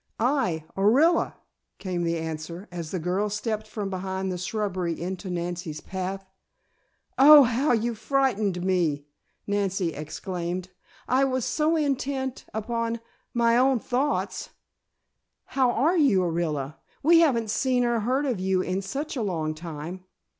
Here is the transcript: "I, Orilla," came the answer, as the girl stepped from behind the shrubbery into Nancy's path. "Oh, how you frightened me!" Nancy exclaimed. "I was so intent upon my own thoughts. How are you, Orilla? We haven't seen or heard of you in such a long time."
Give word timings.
"I, 0.19 0.65
Orilla," 0.75 1.35
came 1.77 2.03
the 2.03 2.17
answer, 2.17 2.67
as 2.71 2.89
the 2.89 2.97
girl 2.97 3.29
stepped 3.29 3.67
from 3.67 3.91
behind 3.91 4.31
the 4.31 4.37
shrubbery 4.39 4.99
into 4.99 5.29
Nancy's 5.29 5.79
path. 5.79 6.25
"Oh, 7.19 7.43
how 7.43 7.71
you 7.73 7.93
frightened 7.93 8.63
me!" 8.65 9.05
Nancy 9.45 9.93
exclaimed. 9.93 10.69
"I 11.07 11.23
was 11.25 11.45
so 11.45 11.75
intent 11.75 12.45
upon 12.51 12.99
my 13.35 13.55
own 13.59 13.77
thoughts. 13.77 14.49
How 15.45 15.69
are 15.69 15.97
you, 15.99 16.21
Orilla? 16.23 16.77
We 17.03 17.19
haven't 17.19 17.51
seen 17.51 17.83
or 17.85 17.99
heard 17.99 18.25
of 18.25 18.39
you 18.39 18.61
in 18.63 18.81
such 18.81 19.15
a 19.15 19.21
long 19.21 19.53
time." 19.53 20.03